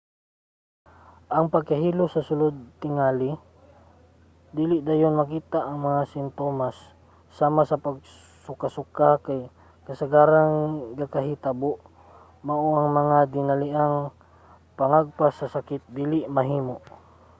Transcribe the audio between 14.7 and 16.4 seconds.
pangagpas sa sakit dili